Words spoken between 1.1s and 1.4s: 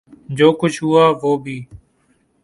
وہ